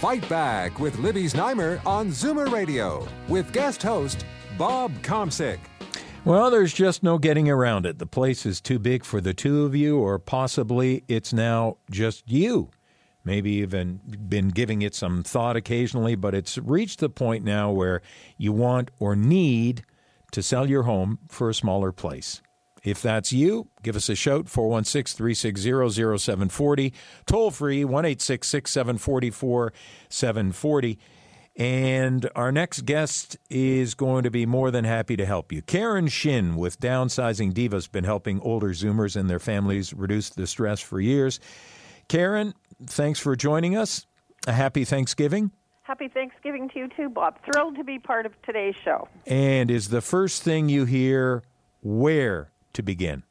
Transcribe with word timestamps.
Fight 0.00 0.28
Back 0.28 0.78
with 0.78 0.98
Libby 0.98 1.24
Znaimer 1.24 1.80
on 1.86 2.08
Zoomer 2.08 2.52
Radio 2.52 3.08
with 3.28 3.50
guest 3.54 3.82
host 3.82 4.26
Bob 4.58 4.92
Komsic. 5.00 5.58
Well, 6.26 6.50
there's 6.50 6.74
just 6.74 7.02
no 7.02 7.16
getting 7.16 7.48
around 7.48 7.86
it. 7.86 7.98
The 7.98 8.04
place 8.04 8.44
is 8.44 8.60
too 8.60 8.78
big 8.78 9.06
for 9.06 9.22
the 9.22 9.32
two 9.32 9.64
of 9.64 9.74
you, 9.74 9.96
or 9.96 10.18
possibly 10.18 11.02
it's 11.08 11.32
now 11.32 11.78
just 11.90 12.30
you. 12.30 12.68
Maybe 13.24 13.52
even 13.52 14.02
been 14.28 14.50
giving 14.50 14.82
it 14.82 14.94
some 14.94 15.22
thought 15.22 15.56
occasionally, 15.56 16.14
but 16.14 16.34
it's 16.34 16.58
reached 16.58 17.00
the 17.00 17.08
point 17.08 17.42
now 17.42 17.70
where 17.70 18.02
you 18.36 18.52
want 18.52 18.90
or 18.98 19.16
need 19.16 19.82
to 20.32 20.42
sell 20.42 20.68
your 20.68 20.82
home 20.82 21.20
for 21.28 21.48
a 21.48 21.54
smaller 21.54 21.90
place. 21.90 22.42
If 22.86 23.02
that's 23.02 23.32
you, 23.32 23.66
give 23.82 23.96
us 23.96 24.08
a 24.08 24.14
shout 24.14 24.48
416 24.48 25.16
360 25.16 26.18
0740. 26.18 26.94
Toll 27.26 27.50
free 27.50 27.84
1 27.84 28.18
744 28.20 29.72
740. 30.08 30.98
And 31.56 32.30
our 32.36 32.52
next 32.52 32.84
guest 32.84 33.38
is 33.50 33.94
going 33.94 34.22
to 34.22 34.30
be 34.30 34.46
more 34.46 34.70
than 34.70 34.84
happy 34.84 35.16
to 35.16 35.26
help 35.26 35.50
you. 35.50 35.62
Karen 35.62 36.06
Shinn 36.06 36.54
with 36.54 36.78
Downsizing 36.78 37.52
Diva 37.52 37.74
has 37.74 37.88
been 37.88 38.04
helping 38.04 38.40
older 38.40 38.68
Zoomers 38.68 39.16
and 39.16 39.28
their 39.28 39.40
families 39.40 39.92
reduce 39.92 40.30
the 40.30 40.46
stress 40.46 40.78
for 40.80 41.00
years. 41.00 41.40
Karen, 42.06 42.54
thanks 42.86 43.18
for 43.18 43.34
joining 43.34 43.76
us. 43.76 44.06
A 44.46 44.52
happy 44.52 44.84
Thanksgiving. 44.84 45.50
Happy 45.82 46.06
Thanksgiving 46.06 46.68
to 46.68 46.78
you 46.78 46.88
too, 46.96 47.08
Bob. 47.08 47.38
Thrilled 47.50 47.74
to 47.78 47.84
be 47.84 47.98
part 47.98 48.26
of 48.26 48.32
today's 48.42 48.76
show. 48.84 49.08
And 49.26 49.72
is 49.72 49.88
the 49.88 50.00
first 50.00 50.44
thing 50.44 50.68
you 50.68 50.84
hear 50.84 51.42
where 51.82 52.52
to 52.76 52.82
begin? 52.82 53.22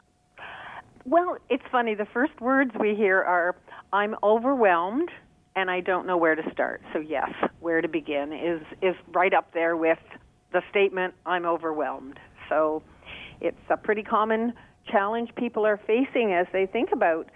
Well, 1.05 1.37
it's 1.49 1.63
funny. 1.71 1.95
The 1.95 2.07
first 2.13 2.39
words 2.41 2.71
we 2.79 2.95
hear 2.95 3.21
are, 3.23 3.55
I'm 3.93 4.15
overwhelmed 4.23 5.09
and 5.55 5.71
I 5.71 5.79
don't 5.79 6.05
know 6.05 6.17
where 6.17 6.35
to 6.35 6.43
start. 6.51 6.81
So, 6.93 6.99
yes, 6.99 7.29
where 7.59 7.81
to 7.81 7.87
begin 7.87 8.33
is, 8.33 8.61
is 8.81 8.95
right 9.13 9.33
up 9.33 9.53
there 9.53 9.77
with 9.77 9.99
the 10.51 10.61
statement, 10.69 11.13
I'm 11.25 11.45
overwhelmed. 11.45 12.19
So, 12.49 12.83
it's 13.39 13.57
a 13.69 13.77
pretty 13.77 14.03
common 14.03 14.53
challenge 14.91 15.29
people 15.35 15.65
are 15.65 15.79
facing 15.87 16.33
as 16.33 16.47
they 16.51 16.65
think 16.65 16.89
about 16.91 17.29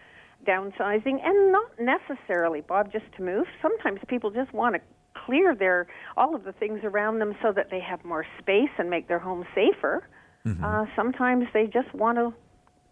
downsizing 0.47 1.19
and 1.23 1.51
not 1.51 1.71
necessarily, 1.79 2.61
Bob, 2.61 2.91
just 2.91 3.05
to 3.17 3.23
move. 3.23 3.45
Sometimes 3.61 3.99
people 4.07 4.31
just 4.31 4.53
want 4.53 4.75
to 4.75 4.81
clear 5.25 5.55
their 5.55 5.87
all 6.17 6.35
of 6.35 6.43
the 6.43 6.53
things 6.53 6.79
around 6.83 7.19
them 7.19 7.35
so 7.41 7.51
that 7.51 7.69
they 7.69 7.79
have 7.79 8.03
more 8.05 8.25
space 8.39 8.69
and 8.77 8.89
make 8.89 9.07
their 9.07 9.19
home 9.19 9.45
safer. 9.53 10.07
Mm-hmm. 10.45 10.63
Uh, 10.63 10.85
sometimes 10.95 11.45
they 11.53 11.67
just 11.67 11.93
want 11.93 12.17
to 12.17 12.33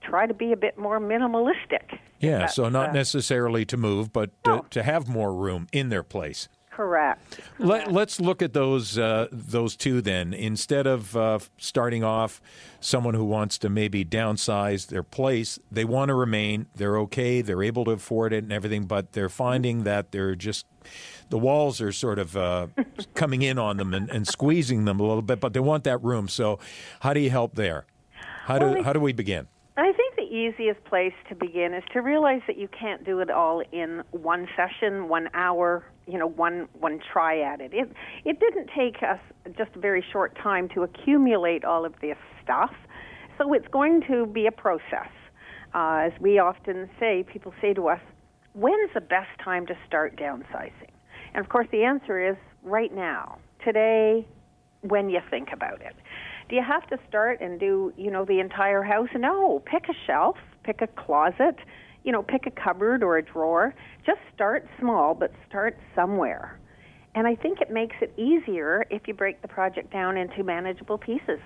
try 0.02 0.26
to 0.26 0.34
be 0.34 0.52
a 0.54 0.58
bit 0.58 0.78
more 0.78 1.00
minimalistic. 1.00 2.00
Yeah, 2.20 2.48
so 2.48 2.70
not 2.70 2.90
uh, 2.90 2.94
necessarily 2.94 3.66
to 3.66 3.78
move, 3.78 4.12
but 4.12 4.32
no. 4.46 4.62
to, 4.62 4.70
to, 4.72 4.84
have 4.84 5.08
more 5.08 5.34
room 5.34 5.68
in 5.72 5.90
their 5.90 6.04
place. 6.04 6.50
Correct. 6.72 7.40
Let, 7.58 7.88
us 7.88 8.20
look 8.20 8.44
at 8.44 8.54
those 8.54 9.00
uh, 9.00 9.28
those 9.32 9.76
two 9.76 10.00
then. 10.00 10.32
Instead 10.32 10.86
of 10.86 11.18
uh, 11.18 11.40
starting 11.58 12.04
off, 12.04 12.40
someone 12.80 13.16
who 13.16 13.26
wants 13.26 13.58
to 13.60 13.70
maybe 13.70 14.06
downsize 14.06 14.88
their 14.88 15.02
place, 15.02 15.58
they 15.72 15.86
want 15.86 16.10
to 16.10 16.14
remain. 16.14 16.68
They're 16.76 17.00
okay. 17.00 17.42
They're 17.42 17.64
able 17.64 17.86
to 17.86 17.92
afford 17.92 18.32
it 18.32 18.44
and 18.44 18.54
everything, 18.54 18.86
but 18.86 19.14
they're 19.14 19.28
finding 19.28 19.86
that 19.86 20.12
they're 20.12 20.36
just 20.36 20.68
the 21.30 21.38
walls 21.38 21.82
are 21.82 21.92
sort 21.92 22.20
of 22.20 22.36
uh, 22.38 22.68
coming 23.14 23.42
in 23.42 23.58
on 23.58 23.78
them 23.78 23.94
and, 23.94 24.10
and, 24.10 24.28
squeezing 24.28 24.86
them 24.86 25.00
a 25.00 25.04
little 25.04 25.22
bit, 25.22 25.40
but 25.40 25.54
they 25.54 25.60
want 25.60 25.84
that 25.84 26.04
room. 26.04 26.28
So, 26.28 26.60
how 27.02 27.14
do 27.14 27.20
you 27.20 27.30
help 27.30 27.56
there? 27.56 27.86
How 28.46 28.60
do 28.60 28.66
well, 28.66 28.84
how 28.84 28.94
do 28.94 29.00
we 29.00 29.14
begin? 29.14 29.48
I 29.78 29.92
think 29.92 30.16
the 30.16 30.24
easiest 30.24 30.84
place 30.86 31.14
to 31.30 31.36
begin 31.36 31.74
is 31.74 31.84
to 31.94 32.02
realize 32.02 32.42
that 32.48 32.58
you 32.58 32.68
can't 32.68 33.06
do 33.06 33.20
it 33.20 33.30
all 33.30 33.62
in 33.72 34.02
one 34.10 34.48
session, 34.56 35.08
one 35.08 35.30
hour, 35.36 35.86
you 36.08 36.18
know, 36.18 36.28
one 36.28 36.68
one 36.80 37.00
try 37.14 37.42
at 37.42 37.62
it. 37.62 37.74
It 37.74 37.92
it 38.26 38.40
didn't 38.40 38.72
take 38.76 39.04
us 39.04 39.20
just 39.56 39.76
a 39.76 39.80
very 39.80 40.04
short 40.12 40.36
time 40.42 40.68
to 40.70 40.82
accumulate 40.82 41.64
all 41.64 41.86
of 41.86 41.94
this 42.02 42.18
stuff, 42.44 42.74
so 43.38 43.54
it's 43.54 43.68
going 43.68 44.02
to 44.08 44.26
be 44.26 44.48
a 44.48 44.52
process. 44.52 45.12
Uh, 45.76 46.10
as 46.12 46.14
we 46.20 46.40
often 46.40 46.90
say, 47.00 47.24
people 47.32 47.54
say 47.62 47.74
to 47.76 47.88
us, 47.90 48.02
"When's 48.54 48.92
the 48.96 49.02
best 49.02 49.30
time 49.44 49.68
to 49.68 49.78
start 49.86 50.16
downsizing?" 50.16 50.97
And 51.38 51.46
of 51.46 51.52
course, 51.52 51.68
the 51.72 51.84
answer 51.84 52.32
is 52.32 52.36
right 52.64 52.92
now, 52.92 53.38
today, 53.64 54.28
when 54.82 55.08
you 55.08 55.20
think 55.30 55.50
about 55.54 55.82
it. 55.82 55.94
Do 56.50 56.56
you 56.56 56.64
have 56.68 56.88
to 56.88 56.98
start 57.08 57.42
and 57.42 57.60
do, 57.60 57.94
you 57.96 58.10
know, 58.10 58.26
the 58.26 58.40
entire 58.40 58.82
house? 58.82 59.10
No. 59.16 59.62
Pick 59.66 59.84
a 59.88 59.94
shelf, 60.08 60.36
pick 60.64 60.82
a 60.82 60.88
closet, 60.88 61.58
you 62.04 62.12
know, 62.12 62.24
pick 62.24 62.48
a 62.48 62.52
cupboard 62.52 63.04
or 63.04 63.20
a 63.20 63.22
drawer. 63.22 63.76
Just 64.04 64.18
start 64.34 64.68
small, 64.80 65.14
but 65.14 65.32
start 65.48 65.78
somewhere. 65.94 66.60
And 67.14 67.28
I 67.28 67.36
think 67.36 67.62
it 67.62 67.70
makes 67.70 67.98
it 68.02 68.12
easier 68.18 68.88
if 68.90 69.08
you 69.08 69.14
break 69.14 69.44
the 69.44 69.48
project 69.48 69.94
down 69.94 70.18
into 70.18 70.44
manageable 70.44 70.98
pieces. 70.98 71.40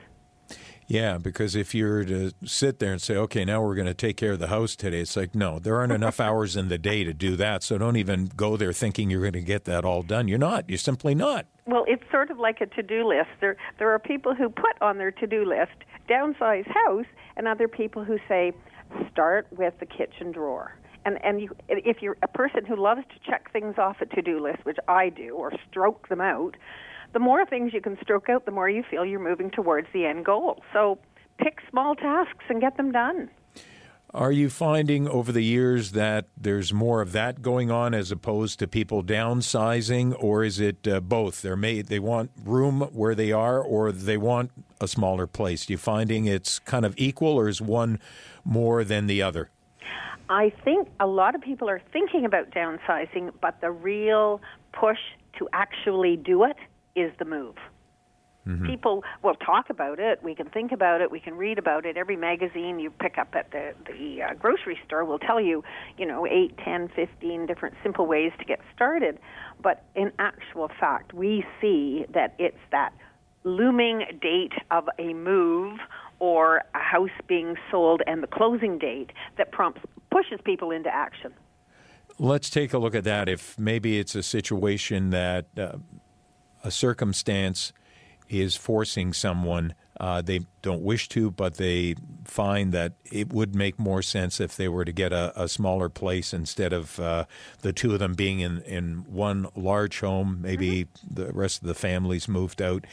Yeah, 0.88 1.18
because 1.18 1.56
if 1.56 1.74
you're 1.74 2.04
to 2.06 2.32
sit 2.46 2.80
there 2.80 2.92
and 2.92 3.02
say, 3.02 3.16
okay, 3.16 3.46
now 3.46 3.64
we're 3.64 3.76
going 3.76 3.88
to 3.88 3.94
take 3.94 4.18
care 4.18 4.34
of 4.34 4.40
the 4.40 4.48
house 4.48 4.76
today, 4.76 5.00
it's 5.00 5.16
like, 5.16 5.34
no, 5.34 5.58
there 5.58 5.78
aren't 5.78 5.94
enough 5.94 6.20
hours 6.20 6.56
in 6.56 6.68
the 6.68 6.78
day 6.78 7.04
to 7.04 7.14
do 7.14 7.36
that. 7.38 7.64
So 7.64 7.78
don't 7.78 7.96
even 7.96 8.26
go 8.36 8.58
there 8.58 8.74
thinking 8.74 9.10
you're 9.10 9.22
going 9.22 9.34
to 9.34 9.42
get 9.42 9.66
that 9.66 9.86
all 9.86 10.04
done. 10.04 10.28
You're 10.28 10.38
not. 10.38 10.70
You're 10.70 10.78
simply 10.78 11.16
not. 11.16 11.46
Well, 11.66 11.86
it's 11.88 12.04
sort 12.12 12.30
of 12.30 12.40
like 12.40 12.60
a 12.60 12.66
to 12.66 12.84
do 12.84 13.08
list. 13.08 13.30
There, 13.40 13.56
there 13.80 13.90
are 13.92 14.00
people 14.00 14.36
who 14.36 14.50
put 14.50 14.82
on 14.82 14.98
their 14.98 15.12
to 15.12 15.28
do 15.28 15.46
list 15.46 15.72
downsize 16.10 16.68
house, 16.68 17.06
and 17.38 17.48
other 17.48 17.68
people 17.68 18.04
who 18.04 18.18
say, 18.28 18.52
start 19.12 19.48
with 19.52 19.74
the 19.80 19.86
kitchen 19.86 20.32
drawer. 20.32 20.76
And, 21.06 21.24
and 21.24 21.42
you, 21.42 21.56
if 21.70 22.02
you're 22.02 22.18
a 22.22 22.28
person 22.28 22.66
who 22.66 22.76
loves 22.76 23.02
to 23.02 23.30
check 23.30 23.52
things 23.52 23.76
off 23.78 23.98
a 24.02 24.06
to 24.08 24.22
do 24.22 24.40
list, 24.40 24.66
which 24.66 24.78
I 24.88 25.10
do, 25.10 25.36
or 25.36 25.52
stroke 25.70 26.10
them 26.10 26.22
out, 26.22 26.56
the 27.14 27.20
more 27.20 27.46
things 27.46 27.74
you 27.74 27.82
can 27.82 27.98
stroke 28.02 28.30
out, 28.30 28.46
the 28.46 28.52
more 28.52 28.70
you 28.70 28.84
feel 28.90 29.06
you're 29.06 29.20
moving 29.20 29.52
towards 29.52 29.88
the 29.94 30.06
end 30.06 30.26
goal. 30.26 30.62
So 30.74 31.00
pick 31.38 31.60
small 31.70 31.96
tasks 31.96 32.46
and 32.50 32.62
get 32.62 32.78
them 32.78 32.92
done. 32.92 33.30
Are 34.14 34.32
you 34.34 34.50
finding 34.50 35.08
over 35.08 35.32
the 35.32 35.44
years 35.44 35.94
that 35.94 36.26
there's 36.36 36.74
more 36.74 37.00
of 37.00 37.14
that 37.14 37.42
going 37.42 37.72
on 37.72 37.94
as 37.94 38.12
opposed 38.12 38.60
to 38.60 38.68
people 38.68 39.02
downsizing, 39.04 40.14
or 40.22 40.44
is 40.44 40.60
it 40.60 40.86
uh, 40.86 41.00
both? 41.00 41.42
They're 41.42 41.56
made, 41.56 41.88
they 41.88 42.00
want 42.00 42.30
room 42.44 42.82
where 42.92 43.16
they 43.16 43.32
are, 43.32 43.62
or 43.62 43.94
they 43.94 44.18
want 44.18 44.52
a 44.82 44.88
smaller 44.90 45.28
place. 45.28 45.70
Are 45.70 45.72
you 45.72 45.78
finding 45.78 46.26
it's 46.26 46.60
kind 46.60 46.86
of 46.86 46.94
equal, 46.98 47.40
or 47.40 47.48
is 47.48 47.62
one 47.62 48.00
more 48.44 48.84
than 48.84 49.08
the 49.08 49.22
other? 49.22 49.50
I 50.30 50.52
think 50.66 50.90
a 51.00 51.08
lot 51.08 51.34
of 51.34 51.40
people 51.40 51.70
are 51.70 51.82
thinking 51.94 52.26
about 52.26 52.52
downsizing, 52.52 53.32
but 53.40 53.62
the 53.62 53.72
real 53.72 54.42
push 54.74 55.00
to 55.40 55.48
actually 55.54 56.18
do 56.18 56.44
it 56.44 56.58
is 56.96 57.12
the 57.20 57.26
move. 57.26 57.56
Mm-hmm. 58.48 58.66
People 58.66 59.04
will 59.24 59.36
talk 59.36 59.70
about 59.70 60.00
it. 60.00 60.24
We 60.24 60.34
can 60.34 60.50
think 60.50 60.72
about 60.72 61.00
it. 61.00 61.12
We 61.12 61.20
can 61.20 61.36
read 61.36 61.60
about 61.60 61.86
it. 61.86 61.96
Every 61.96 62.16
magazine 62.16 62.80
you 62.80 62.90
pick 62.90 63.20
up 63.20 63.36
at 63.36 63.52
the 63.52 63.74
the 63.86 64.24
uh, 64.24 64.34
grocery 64.34 64.80
store 64.84 65.06
will 65.06 65.20
tell 65.20 65.40
you, 65.40 65.64
you 65.98 66.08
know, 66.08 66.26
eight, 66.26 66.58
ten, 66.58 66.90
fifteen 66.96 67.46
different 67.46 67.76
simple 67.84 68.08
ways 68.08 68.32
to 68.40 68.46
get 68.46 68.60
started. 68.76 69.20
But 69.62 69.84
in 69.96 70.12
actual 70.18 70.72
fact, 70.80 71.14
we 71.14 71.46
see 71.62 72.06
that 72.16 72.34
it's 72.40 72.58
that 72.72 72.94
looming 73.44 74.06
date 74.22 74.54
of 74.72 74.90
a 74.98 75.14
move 75.14 75.78
or 76.18 76.64
a 76.74 76.80
house 76.80 77.10
being 77.28 77.56
sold 77.70 78.02
and 78.08 78.24
the 78.24 78.28
closing 78.28 78.80
date 78.80 79.12
that 79.38 79.52
prompts 79.52 79.82
pushes 80.12 80.40
people 80.44 80.72
into 80.72 80.90
action. 80.90 81.32
Let's 82.20 82.50
take 82.50 82.74
a 82.74 82.78
look 82.78 82.96
at 82.96 83.04
that. 83.04 83.30
If 83.30 83.58
maybe 83.58 84.00
it's 84.00 84.16
a 84.16 84.24
situation 84.24 85.12
that 85.12 85.46
uh, 85.58 85.78
a 86.64 86.72
circumstance 86.72 87.74
is 88.30 88.56
forcing 88.56 89.14
someone 89.14 89.74
uh, 90.02 90.20
they 90.20 90.40
don't 90.64 90.82
wish 90.82 91.08
to, 91.10 91.30
but 91.30 91.58
they 91.58 91.94
find 92.26 92.72
that 92.72 92.94
it 93.12 93.32
would 93.32 93.54
make 93.54 93.78
more 93.78 94.02
sense 94.02 94.40
if 94.40 94.58
they 94.58 94.68
were 94.68 94.84
to 94.84 94.92
get 94.92 95.14
a, 95.14 95.32
a 95.40 95.48
smaller 95.48 95.90
place 95.90 96.34
instead 96.34 96.74
of 96.74 97.00
uh, 97.00 97.26
the 97.62 97.72
two 97.72 97.94
of 97.94 98.00
them 98.00 98.16
being 98.16 98.40
in, 98.40 98.64
in 98.64 99.06
one 99.08 99.48
large 99.56 100.00
home. 100.00 100.40
Maybe 100.42 100.86
mm-hmm. 100.86 101.14
the 101.14 101.32
rest 101.34 101.62
of 101.62 101.68
the 101.68 101.76
family's 101.76 102.28
moved 102.28 102.64
out, 102.64 102.86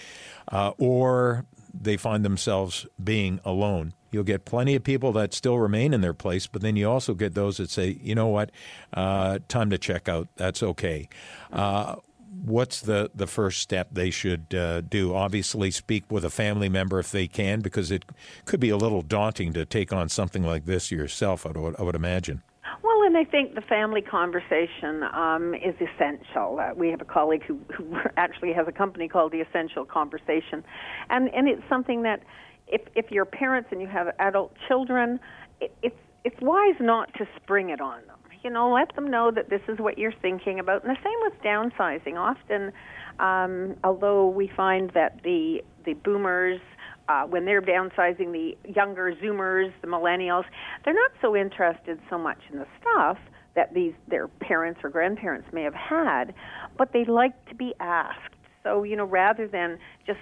uh, 0.52 0.72
or 0.76 1.46
they 1.72 1.96
find 1.96 2.26
themselves 2.26 2.86
being 3.02 3.40
alone. 3.42 3.94
You'll 4.10 4.24
get 4.24 4.44
plenty 4.44 4.74
of 4.74 4.84
people 4.84 5.12
that 5.12 5.32
still 5.32 5.58
remain 5.58 5.94
in 5.94 6.02
their 6.02 6.14
place, 6.14 6.46
but 6.46 6.60
then 6.60 6.76
you 6.76 6.90
also 6.90 7.14
get 7.14 7.34
those 7.34 7.56
that 7.56 7.70
say, 7.70 7.98
you 8.02 8.14
know 8.14 8.28
what, 8.28 8.50
uh, 8.92 9.38
time 9.48 9.70
to 9.70 9.78
check 9.78 10.10
out. 10.10 10.28
That's 10.36 10.62
okay. 10.62 11.08
Uh, 11.50 11.96
what's 12.44 12.80
the, 12.80 13.10
the 13.14 13.26
first 13.26 13.60
step 13.60 13.88
they 13.92 14.10
should 14.10 14.54
uh, 14.54 14.80
do? 14.80 15.14
Obviously, 15.14 15.70
speak 15.70 16.04
with 16.10 16.24
a 16.24 16.30
family 16.30 16.68
member 16.68 16.98
if 16.98 17.10
they 17.10 17.26
can, 17.26 17.60
because 17.60 17.90
it 17.90 18.04
could 18.44 18.60
be 18.60 18.70
a 18.70 18.76
little 18.76 19.02
daunting 19.02 19.52
to 19.52 19.64
take 19.64 19.92
on 19.92 20.08
something 20.08 20.42
like 20.42 20.64
this 20.64 20.90
yourself, 20.90 21.46
I 21.46 21.50
would, 21.50 21.76
I 21.78 21.82
would 21.82 21.94
imagine. 21.94 22.42
Well, 22.82 23.02
and 23.02 23.16
I 23.16 23.24
think 23.24 23.54
the 23.54 23.60
family 23.62 24.02
conversation 24.02 25.02
um, 25.14 25.54
is 25.54 25.74
essential. 25.76 26.60
Uh, 26.60 26.74
we 26.74 26.88
have 26.88 27.00
a 27.00 27.06
colleague 27.06 27.44
who, 27.44 27.58
who 27.74 27.96
actually 28.16 28.52
has 28.52 28.68
a 28.68 28.72
company 28.72 29.08
called 29.08 29.32
the 29.32 29.40
Essential 29.40 29.84
Conversation, 29.84 30.64
and 31.10 31.32
and 31.34 31.48
it's 31.48 31.62
something 31.68 32.02
that 32.02 32.22
if 32.66 32.82
if 32.94 33.10
you're 33.10 33.24
parents 33.24 33.68
and 33.72 33.80
you 33.80 33.88
have 33.88 34.08
adult 34.18 34.54
children, 34.68 35.18
it, 35.60 35.72
it's 35.82 35.96
it's 36.24 36.40
wise 36.40 36.76
not 36.80 37.12
to 37.14 37.26
spring 37.36 37.70
it 37.70 37.80
on 37.80 38.00
them. 38.06 38.17
You 38.42 38.50
know, 38.50 38.72
let 38.72 38.94
them 38.94 39.10
know 39.10 39.30
that 39.30 39.50
this 39.50 39.62
is 39.68 39.78
what 39.78 39.98
you're 39.98 40.14
thinking 40.22 40.60
about. 40.60 40.84
And 40.84 40.94
the 40.94 41.00
same 41.02 41.18
with 41.22 41.34
downsizing. 41.42 42.16
Often, 42.16 42.72
um, 43.18 43.76
although 43.82 44.28
we 44.28 44.50
find 44.56 44.90
that 44.94 45.20
the 45.24 45.62
the 45.84 45.94
boomers 45.94 46.60
uh, 47.08 47.22
when 47.22 47.44
they're 47.44 47.62
downsizing 47.62 48.32
the 48.32 48.56
younger 48.68 49.14
Zoomers, 49.22 49.72
the 49.80 49.88
millennials, 49.88 50.44
they're 50.84 50.94
not 50.94 51.10
so 51.22 51.34
interested 51.34 51.98
so 52.10 52.18
much 52.18 52.38
in 52.52 52.58
the 52.58 52.66
stuff 52.80 53.16
that 53.54 53.72
these 53.74 53.94
their 54.08 54.28
parents 54.28 54.80
or 54.84 54.90
grandparents 54.90 55.48
may 55.52 55.62
have 55.62 55.74
had, 55.74 56.34
but 56.76 56.92
they 56.92 57.04
like 57.04 57.32
to 57.46 57.54
be 57.54 57.74
asked. 57.80 58.34
So 58.62 58.82
you 58.82 58.96
know, 58.96 59.04
rather 59.04 59.48
than 59.48 59.78
just 60.06 60.20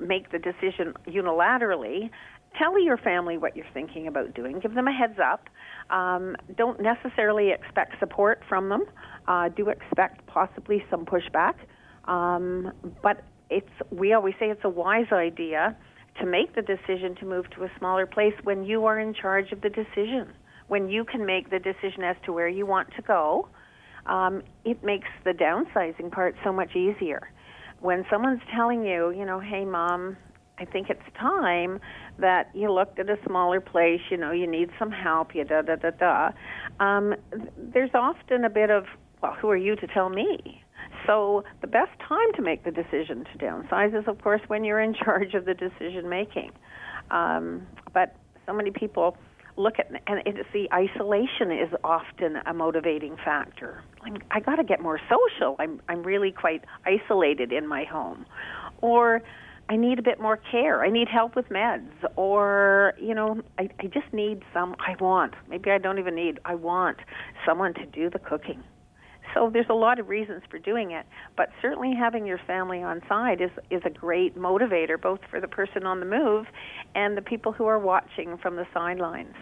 make 0.00 0.30
the 0.30 0.38
decision 0.38 0.94
unilaterally, 1.06 2.10
tell 2.56 2.80
your 2.80 2.96
family 2.96 3.38
what 3.38 3.56
you're 3.56 3.66
thinking 3.74 4.06
about 4.06 4.34
doing. 4.34 4.58
Give 4.60 4.74
them 4.74 4.88
a 4.88 4.92
heads 4.92 5.18
up. 5.22 5.48
Um, 5.90 6.36
don't 6.56 6.80
necessarily 6.80 7.50
expect 7.50 7.98
support 7.98 8.42
from 8.48 8.68
them. 8.68 8.84
Uh, 9.26 9.48
do 9.48 9.68
expect 9.68 10.26
possibly 10.26 10.84
some 10.90 11.04
pushback, 11.04 11.54
um, 12.04 12.72
but 13.02 13.22
it's 13.50 13.68
we 13.90 14.12
always 14.12 14.34
say 14.38 14.46
it's 14.50 14.64
a 14.64 14.68
wise 14.68 15.10
idea 15.12 15.76
to 16.20 16.26
make 16.26 16.54
the 16.54 16.62
decision 16.62 17.14
to 17.16 17.26
move 17.26 17.48
to 17.50 17.64
a 17.64 17.70
smaller 17.78 18.06
place 18.06 18.34
when 18.42 18.64
you 18.64 18.86
are 18.86 18.98
in 18.98 19.14
charge 19.14 19.52
of 19.52 19.60
the 19.60 19.70
decision, 19.70 20.32
when 20.66 20.88
you 20.88 21.04
can 21.04 21.24
make 21.24 21.50
the 21.50 21.58
decision 21.58 22.02
as 22.02 22.16
to 22.24 22.32
where 22.32 22.48
you 22.48 22.66
want 22.66 22.88
to 22.96 23.02
go. 23.02 23.48
Um, 24.06 24.42
it 24.64 24.82
makes 24.82 25.08
the 25.24 25.32
downsizing 25.32 26.10
part 26.10 26.34
so 26.42 26.52
much 26.52 26.74
easier. 26.74 27.30
When 27.80 28.04
someone's 28.10 28.40
telling 28.54 28.84
you, 28.84 29.10
you 29.10 29.24
know, 29.24 29.40
hey, 29.40 29.64
mom, 29.64 30.16
I 30.58 30.64
think 30.64 30.90
it's 30.90 31.00
time 31.18 31.78
that 32.18 32.50
you 32.54 32.72
looked 32.72 32.98
at 32.98 33.08
a 33.08 33.16
smaller 33.26 33.60
place, 33.60 34.00
you 34.10 34.16
know, 34.16 34.32
you 34.32 34.46
need 34.46 34.70
some 34.78 34.90
help, 34.90 35.34
you 35.34 35.44
da 35.44 35.62
da 35.62 35.76
da 35.76 35.90
da. 35.90 36.30
Um, 36.84 37.14
there's 37.56 37.90
often 37.94 38.44
a 38.44 38.50
bit 38.50 38.70
of, 38.70 38.84
well, 39.22 39.34
who 39.40 39.48
are 39.50 39.56
you 39.56 39.76
to 39.76 39.86
tell 39.86 40.08
me? 40.08 40.62
So 41.06 41.44
the 41.60 41.66
best 41.68 41.92
time 42.06 42.32
to 42.34 42.42
make 42.42 42.64
the 42.64 42.70
decision 42.70 43.24
to 43.32 43.38
downsize 43.38 43.98
is, 43.98 44.06
of 44.08 44.20
course, 44.20 44.40
when 44.48 44.64
you're 44.64 44.80
in 44.80 44.94
charge 45.04 45.34
of 45.34 45.44
the 45.44 45.54
decision 45.54 46.08
making. 46.08 46.50
Um, 47.10 47.66
but 47.94 48.16
so 48.46 48.52
many 48.52 48.70
people 48.70 49.16
look 49.56 49.78
at 49.78 49.90
and 50.06 50.22
it's 50.24 50.48
the 50.52 50.68
isolation 50.72 51.50
is 51.50 51.72
often 51.82 52.36
a 52.46 52.54
motivating 52.54 53.16
factor. 53.24 53.82
I'm, 54.02 54.18
I 54.30 54.40
got 54.40 54.56
to 54.56 54.64
get 54.64 54.80
more 54.80 55.00
social. 55.08 55.56
I'm 55.58 55.80
I'm 55.88 56.02
really 56.02 56.32
quite 56.32 56.64
isolated 56.84 57.52
in 57.52 57.66
my 57.66 57.84
home, 57.84 58.26
or 58.80 59.22
I 59.68 59.76
need 59.76 59.98
a 59.98 60.02
bit 60.02 60.20
more 60.20 60.38
care. 60.50 60.84
I 60.84 60.90
need 60.90 61.08
help 61.08 61.36
with 61.36 61.48
meds, 61.48 61.90
or 62.16 62.94
you 63.00 63.14
know, 63.14 63.42
I, 63.58 63.68
I 63.80 63.86
just 63.86 64.12
need 64.12 64.42
some. 64.52 64.76
I 64.78 64.94
want. 65.00 65.34
Maybe 65.48 65.70
I 65.70 65.78
don't 65.78 65.98
even 65.98 66.14
need. 66.14 66.40
I 66.44 66.54
want 66.54 66.98
someone 67.46 67.74
to 67.74 67.86
do 67.86 68.10
the 68.10 68.18
cooking 68.18 68.62
so 69.34 69.50
there's 69.52 69.66
a 69.68 69.74
lot 69.74 69.98
of 69.98 70.08
reasons 70.08 70.42
for 70.50 70.58
doing 70.58 70.92
it, 70.92 71.06
but 71.36 71.50
certainly 71.60 71.94
having 71.94 72.26
your 72.26 72.40
family 72.46 72.82
on 72.82 73.00
side 73.08 73.40
is 73.40 73.50
is 73.70 73.82
a 73.84 73.90
great 73.90 74.36
motivator 74.36 75.00
both 75.00 75.20
for 75.30 75.40
the 75.40 75.48
person 75.48 75.84
on 75.84 76.00
the 76.00 76.06
move 76.06 76.46
and 76.94 77.16
the 77.16 77.22
people 77.22 77.52
who 77.52 77.66
are 77.66 77.78
watching 77.78 78.38
from 78.38 78.56
the 78.56 78.66
sidelines. 78.72 79.34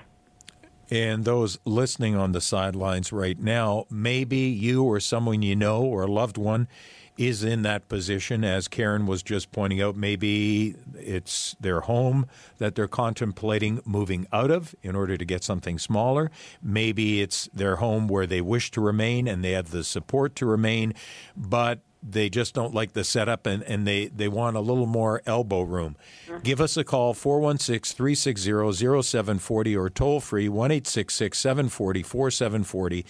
And 0.91 1.25
those 1.25 1.59
listening 1.65 2.15
on 2.15 2.33
the 2.33 2.41
sidelines 2.41 3.13
right 3.13 3.39
now, 3.39 3.87
maybe 3.91 4.39
you 4.39 4.85
or 4.85 5.01
someone 5.01 5.43
you 5.43 5.57
know 5.57 5.83
or 5.83 6.03
a 6.03 6.07
loved 6.11 6.39
one 6.39 6.69
is 7.17 7.43
in 7.43 7.63
that 7.63 7.89
position, 7.89 8.45
as 8.45 8.69
Karen 8.69 9.07
was 9.07 9.23
just 9.23 9.53
pointing 9.53 9.81
out. 9.81 9.97
Maybe 9.97 10.75
it's 10.95 11.57
their 11.61 11.81
home 11.81 12.27
that 12.59 12.75
they're 12.75 12.89
contemplating 12.89 13.81
moving 13.85 14.27
out 14.33 14.51
of 14.51 14.75
in 14.83 14.95
order 14.95 15.17
to 15.17 15.25
get 15.25 15.43
something 15.43 15.79
smaller. 15.79 16.31
Maybe 16.63 17.21
it's 17.23 17.49
their 17.53 17.77
home 17.77 18.09
where 18.09 18.27
they 18.27 18.41
wish 18.41 18.71
to 18.73 18.81
remain 18.81 19.29
and 19.29 19.45
they 19.45 19.53
have 19.53 19.71
the 19.71 19.85
support 19.85 20.37
to 20.37 20.47
remain, 20.47 20.95
but 21.37 21.81
they 22.09 22.29
just 22.31 22.55
don't 22.55 22.75
like 22.75 22.93
the 22.93 23.03
setup 23.03 23.47
and, 23.47 23.63
and 23.65 23.87
they, 23.87 24.07
they 24.07 24.29
want 24.29 24.57
a 24.57 24.61
little 24.61 24.87
more 24.87 25.23
elbow 25.27 25.63
room. 25.63 25.97
Mm-hmm. 26.27 26.41
Give 26.43 26.61
us 26.61 26.77
a 26.77 26.85
call, 26.85 27.15
416 27.15 27.97
360 27.97 29.03
0740, 29.03 29.77
or 29.77 29.91
toll 29.91 30.21
free 30.21 30.49
1 30.49 30.85
740 30.85 32.03
4740. 32.03 33.07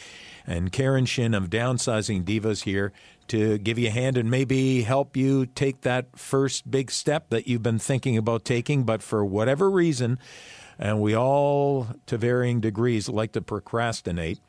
And 0.46 0.72
Karen 0.72 1.04
Shinn 1.04 1.34
of 1.34 1.50
Downsizing 1.50 2.24
Divas 2.24 2.62
here 2.62 2.92
to 3.28 3.58
give 3.58 3.78
you 3.78 3.88
a 3.88 3.90
hand 3.90 4.16
and 4.16 4.30
maybe 4.30 4.82
help 4.82 5.16
you 5.16 5.46
take 5.46 5.82
that 5.82 6.16
first 6.16 6.70
big 6.70 6.90
step 6.90 7.30
that 7.30 7.46
you've 7.46 7.62
been 7.62 7.78
thinking 7.78 8.16
about 8.16 8.44
taking, 8.44 8.84
but 8.84 9.02
for 9.02 9.24
whatever 9.24 9.70
reason, 9.70 10.18
and 10.78 11.00
we 11.00 11.16
all, 11.16 11.88
to 12.06 12.18
varying 12.18 12.60
degrees, 12.60 13.08
like 13.08 13.32
to 13.32 13.40
procrastinate. 13.40 14.38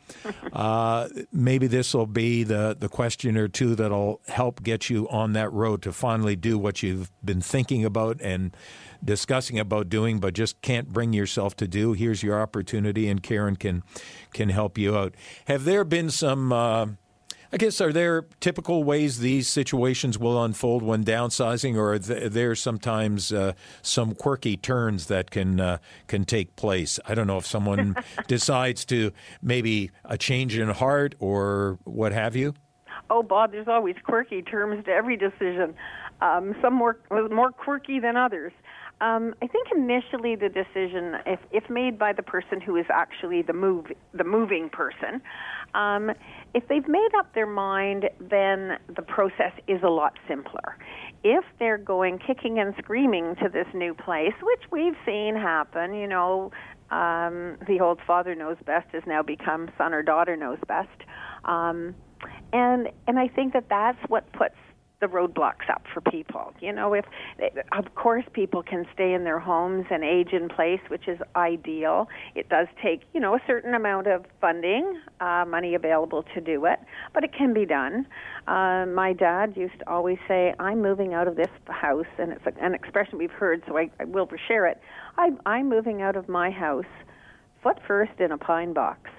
Uh, 0.53 1.07
maybe 1.31 1.68
this 1.68 1.94
will 1.94 2.07
be 2.07 2.44
the, 2.44 2.75
the 2.79 2.88
question 2.89 3.38
or 3.38 3.47
two 3.47 3.75
that'll 3.75 4.19
help 4.27 4.63
get 4.63 4.89
you 4.89 5.07
on 5.09 5.33
that 5.33 5.51
road 5.51 5.81
to 5.81 5.91
finally 5.91 6.35
do 6.35 6.57
what 6.57 6.81
you've 6.81 7.12
been 7.24 7.41
thinking 7.41 7.85
about 7.85 8.19
and 8.21 8.56
discussing 9.03 9.59
about 9.59 9.89
doing, 9.89 10.19
but 10.19 10.33
just 10.33 10.59
can't 10.62 10.89
bring 10.89 11.13
yourself 11.13 11.56
to 11.56 11.68
do. 11.68 11.94
Here's 11.94 12.24
your 12.24 12.41
opportunity, 12.41 13.07
and 13.07 13.21
Karen 13.21 13.56
can 13.56 13.83
can 14.33 14.50
help 14.50 14.77
you 14.77 14.97
out. 14.97 15.13
Have 15.45 15.65
there 15.65 15.83
been 15.83 16.09
some? 16.09 16.51
Uh, 16.51 16.88
I 17.52 17.58
guess 17.58 17.80
are 17.80 17.94
there 17.94 18.26
typical 18.42 18.84
ways 18.84 19.20
these 19.20 19.48
situations 19.48 20.20
will 20.20 20.44
unfold 20.44 20.84
when 20.84 21.06
downsizing, 21.06 21.78
or 21.78 21.94
are 21.94 22.00
there 22.00 22.56
sometimes 22.56 23.32
uh, 23.32 23.54
some 23.82 24.16
quirky 24.16 24.58
turns 24.58 25.08
that 25.08 25.32
can 25.32 25.60
uh, 25.60 25.78
can 26.08 26.26
take 26.26 26.56
place? 26.58 27.00
I 27.08 27.16
don't 27.16 27.28
know 27.28 27.38
if 27.38 27.46
someone 27.46 27.96
decides 28.28 28.84
to 28.86 29.12
maybe 29.42 29.92
a 30.04 30.18
change 30.18 30.58
in 30.58 30.68
heart 30.70 31.16
or 31.20 31.80
what 31.86 32.12
have 32.12 32.36
you. 32.36 32.54
Oh, 33.10 33.24
Bob, 33.24 33.54
there's 33.54 33.70
always 33.70 33.96
quirky 34.04 34.42
terms 34.42 34.84
to 34.86 34.92
every 34.92 35.16
decision. 35.16 35.74
Um, 36.20 36.56
some 36.62 36.74
more 36.74 37.00
more 37.10 37.51
quirky 37.51 38.00
than 38.00 38.18
others. 38.18 38.51
Um, 39.00 39.36
I 39.44 39.48
think 39.48 39.68
initially 39.75 40.36
the 40.36 40.50
decision, 40.50 41.18
if, 41.27 41.39
if 41.51 41.70
made 41.70 42.00
by 42.00 42.13
the 42.13 42.24
person 42.24 42.60
who 42.60 42.75
is 42.77 42.88
actually 42.89 43.44
the 43.44 43.54
move 43.54 43.86
the 44.13 44.24
moving 44.24 44.70
person, 44.70 45.22
um, 45.74 46.12
if 46.53 46.67
they've 46.67 46.88
made 46.88 47.09
up 47.17 47.33
their 47.33 47.47
mind, 47.47 48.09
then 48.19 48.77
the 48.95 49.01
process 49.01 49.53
is 49.67 49.81
a 49.83 49.89
lot 49.89 50.13
simpler. 50.27 50.77
If 51.24 51.43
they're 51.59 51.77
going 51.77 52.19
kicking 52.19 52.59
and 52.59 52.74
screaming 52.77 53.36
to 53.41 53.50
this 53.50 53.67
new 53.74 53.93
place, 53.93 54.33
which 54.41 54.71
we've 54.71 54.95
seen 55.05 55.36
happen, 55.36 55.93
you 55.93 56.07
know, 56.07 56.51
um, 56.89 57.57
the 57.67 57.79
old 57.81 58.00
father 58.07 58.33
knows 58.33 58.57
best 58.65 58.88
has 58.93 59.03
now 59.05 59.21
become 59.21 59.69
son 59.77 59.93
or 59.93 60.01
daughter 60.01 60.38
knows 60.38 60.59
best, 60.67 60.89
um, 61.43 61.93
and 62.53 62.89
and 63.07 63.19
I 63.19 63.27
think 63.27 63.53
that 63.53 63.65
that's 63.69 64.00
what 64.07 64.31
puts 64.31 64.55
the 65.00 65.08
roadblocks 65.08 65.70
up 65.70 65.84
for 65.94 66.01
people. 66.01 66.54
You 66.60 66.74
know, 66.74 66.94
if 66.94 67.06
of 67.72 67.94
course 67.96 68.25
people 68.34 68.63
can 68.63 68.86
stay 68.94 69.13
in 69.13 69.24
their 69.24 69.39
homes 69.39 69.86
and 69.92 70.04
age 70.04 70.34
in 70.34 70.50
place, 70.50 70.80
which 70.88 71.08
is 71.08 71.20
ideal. 71.36 72.08
It 72.36 72.50
does 72.50 72.68
take 72.82 73.01
you 73.13 73.20
know 73.20 73.36
a 73.36 73.42
certain 73.46 73.74
amount 73.74 74.08
of 74.08 74.25
funding, 74.42 75.00
uh, 75.20 75.46
money 75.48 75.75
available 75.75 76.24
to 76.34 76.42
do 76.42 76.66
it, 76.66 76.80
but 77.13 77.24
it 77.24 77.34
can 77.34 77.54
be 77.54 77.66
done. 77.66 78.08
Uh, 78.48 78.86
my 78.88 79.13
dad 79.13 79.54
used 79.56 79.80
to 79.80 79.89
always 79.89 80.18
say, 80.27 80.54
"I'm 80.60 80.82
moving 80.82 81.13
out 81.13 81.27
of 81.27 81.36
this 81.36 81.50
house," 81.68 82.08
and 82.18 82.32
it's 82.32 82.46
an 82.60 82.74
expression 82.74 83.18
we've 83.18 83.32
heard, 83.32 83.62
so 83.68 83.77
I, 83.77 83.89
I 84.00 84.06
will 84.06 84.27
share 84.48 84.66
it. 84.66 84.82
I, 85.18 85.30
I'm 85.46 85.70
moving 85.70 86.01
out 86.01 86.16
of 86.16 86.27
my 86.27 86.50
house, 86.50 86.86
foot 87.62 87.77
first 87.88 88.20
in 88.20 88.32
a 88.32 88.38
pine 88.38 88.74
box 88.74 89.10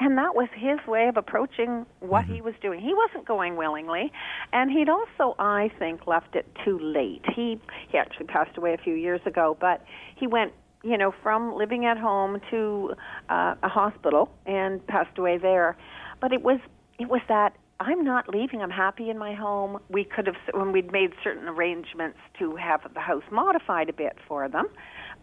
and 0.00 0.16
that 0.16 0.34
was 0.34 0.48
his 0.54 0.78
way 0.86 1.08
of 1.08 1.16
approaching 1.16 1.86
what 2.00 2.24
mm-hmm. 2.24 2.34
he 2.34 2.40
was 2.40 2.54
doing. 2.62 2.80
He 2.80 2.94
wasn't 2.94 3.26
going 3.26 3.56
willingly, 3.56 4.10
and 4.52 4.70
he'd 4.70 4.88
also, 4.88 5.36
I 5.38 5.70
think, 5.78 6.06
left 6.06 6.34
it 6.34 6.46
too 6.64 6.78
late. 6.78 7.22
He 7.36 7.60
he 7.90 7.98
actually 7.98 8.26
passed 8.26 8.56
away 8.56 8.74
a 8.74 8.78
few 8.78 8.94
years 8.94 9.20
ago, 9.26 9.56
but 9.60 9.84
he 10.16 10.26
went, 10.26 10.52
you 10.82 10.96
know, 10.96 11.12
from 11.22 11.54
living 11.54 11.84
at 11.84 11.98
home 11.98 12.40
to 12.50 12.94
uh, 13.28 13.54
a 13.62 13.68
hospital 13.68 14.30
and 14.46 14.84
passed 14.86 15.18
away 15.18 15.36
there. 15.36 15.76
But 16.20 16.32
it 16.32 16.42
was 16.42 16.60
it 16.98 17.08
was 17.08 17.20
that 17.28 17.54
I'm 17.78 18.02
not 18.02 18.28
leaving. 18.28 18.62
I'm 18.62 18.70
happy 18.70 19.10
in 19.10 19.18
my 19.18 19.34
home. 19.34 19.80
We 19.88 20.04
could 20.04 20.26
have 20.26 20.36
when 20.52 20.72
we'd 20.72 20.92
made 20.92 21.12
certain 21.22 21.46
arrangements 21.46 22.18
to 22.38 22.56
have 22.56 22.80
the 22.94 23.00
house 23.00 23.24
modified 23.30 23.90
a 23.90 23.94
bit 23.94 24.16
for 24.26 24.48
them, 24.48 24.66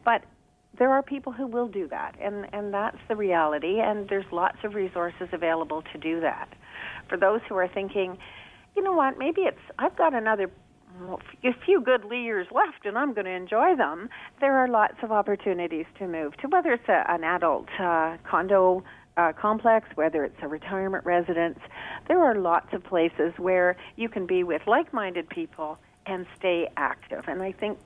but 0.06 0.24
there 0.80 0.92
are 0.92 1.02
people 1.02 1.32
who 1.32 1.48
will 1.48 1.68
do 1.68 1.88
that, 1.88 2.16
and, 2.22 2.48
and 2.54 2.74
that's 2.74 2.98
the 3.08 3.16
reality, 3.16 3.80
and 3.80 4.08
there's 4.10 4.26
lots 4.32 4.58
of 4.64 4.76
resources 4.76 5.28
available 5.32 5.84
to 5.94 5.98
do 5.98 6.22
that. 6.22 6.50
For 7.10 7.18
those 7.18 7.42
who 7.48 7.56
are 7.56 7.68
thinking, 7.68 8.18
you 8.76 8.84
know 8.84 8.94
what, 8.94 9.18
maybe 9.18 9.42
it's, 9.42 9.58
I've 9.80 9.96
got 9.96 10.14
another 10.14 10.52
a 11.44 11.54
few 11.66 11.82
good 11.82 12.04
years 12.12 12.48
left 12.52 12.86
and 12.86 12.98
I'm 12.98 13.14
going 13.14 13.26
to 13.26 13.32
enjoy 13.32 13.76
them, 13.76 14.10
there 14.40 14.58
are 14.58 14.68
lots 14.68 14.96
of 15.04 15.12
opportunities 15.12 15.86
to 16.00 16.08
move 16.08 16.36
to 16.38 16.48
whether 16.48 16.74
it's 16.74 16.90
a, 16.90 17.04
an 17.08 17.24
adult 17.24 17.68
uh, 17.80 18.18
condo 18.24 18.84
uh, 19.16 19.34
complex, 19.34 19.88
whether 19.96 20.24
it's 20.24 20.38
a 20.42 20.48
retirement 20.48 21.06
residence. 21.06 21.60
There 22.08 22.24
are 22.24 22.36
lots 22.36 22.74
of 22.74 22.84
places 22.84 23.34
where 23.38 23.76
you 23.96 24.10
can 24.10 24.26
be 24.26 24.44
with 24.44 24.62
like 24.68 24.94
minded 24.94 25.30
people 25.30 25.78
and 26.06 26.26
stay 26.38 26.70
active. 26.78 27.26
And 27.28 27.42
I 27.42 27.52
think 27.52 27.80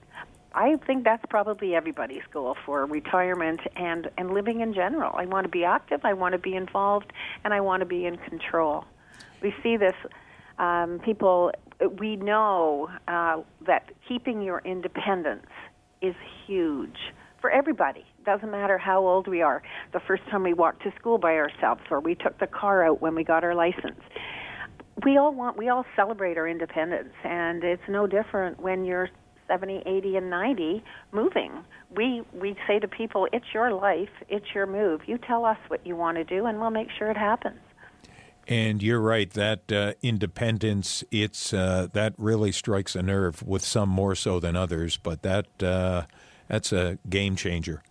I 0.53 0.75
think 0.85 1.03
that's 1.03 1.23
probably 1.29 1.75
everybody's 1.75 2.23
goal 2.33 2.57
for 2.65 2.85
retirement 2.85 3.61
and, 3.75 4.09
and 4.17 4.33
living 4.33 4.59
in 4.59 4.73
general. 4.73 5.15
I 5.15 5.25
want 5.25 5.45
to 5.45 5.49
be 5.49 5.63
active, 5.63 6.01
I 6.03 6.13
want 6.13 6.33
to 6.33 6.39
be 6.39 6.55
involved, 6.55 7.13
and 7.43 7.53
I 7.53 7.61
want 7.61 7.81
to 7.81 7.85
be 7.85 8.05
in 8.05 8.17
control. 8.17 8.83
We 9.41 9.53
see 9.63 9.77
this 9.77 9.95
um, 10.59 10.99
people 10.99 11.51
we 11.99 12.15
know 12.15 12.89
uh, 13.07 13.41
that 13.65 13.89
keeping 14.07 14.41
your 14.41 14.61
independence 14.63 15.47
is 16.01 16.15
huge 16.45 16.97
for 17.39 17.49
everybody. 17.49 18.05
Doesn't 18.23 18.51
matter 18.51 18.77
how 18.77 18.99
old 18.99 19.27
we 19.27 19.41
are. 19.41 19.63
The 19.93 19.99
first 19.99 20.23
time 20.29 20.43
we 20.43 20.53
walked 20.53 20.83
to 20.83 20.93
school 20.99 21.17
by 21.17 21.37
ourselves, 21.37 21.81
or 21.89 21.99
we 21.99 22.13
took 22.13 22.37
the 22.39 22.45
car 22.45 22.85
out 22.85 23.01
when 23.01 23.15
we 23.15 23.23
got 23.23 23.43
our 23.43 23.55
license. 23.55 23.99
We 25.03 25.17
all 25.17 25.33
want, 25.33 25.57
we 25.57 25.69
all 25.69 25.85
celebrate 25.95 26.37
our 26.37 26.47
independence, 26.47 27.13
and 27.23 27.63
it's 27.63 27.81
no 27.89 28.05
different 28.05 28.59
when 28.59 28.85
you're 28.85 29.09
70, 29.51 29.83
80, 29.85 30.15
and 30.15 30.29
90 30.29 30.83
moving. 31.11 31.51
We 31.93 32.21
we 32.33 32.55
say 32.67 32.79
to 32.79 32.87
people, 32.87 33.27
"It's 33.33 33.53
your 33.53 33.73
life, 33.73 34.09
it's 34.29 34.55
your 34.55 34.65
move. 34.65 35.01
You 35.07 35.17
tell 35.17 35.43
us 35.43 35.57
what 35.67 35.85
you 35.85 35.97
want 35.97 36.17
to 36.17 36.23
do, 36.23 36.45
and 36.45 36.59
we'll 36.61 36.69
make 36.69 36.87
sure 36.97 37.11
it 37.11 37.17
happens." 37.17 37.59
And 38.47 38.81
you're 38.81 39.01
right 39.01 39.29
that 39.31 39.71
uh, 39.71 39.93
independence 40.01 41.03
it's 41.11 41.53
uh, 41.53 41.87
that 41.91 42.13
really 42.17 42.53
strikes 42.53 42.95
a 42.95 43.01
nerve 43.01 43.43
with 43.43 43.63
some 43.63 43.89
more 43.89 44.15
so 44.15 44.39
than 44.39 44.55
others, 44.55 44.97
but 44.97 45.21
that 45.23 45.61
uh, 45.61 46.03
that's 46.47 46.71
a 46.71 46.97
game 47.09 47.35
changer. 47.35 47.83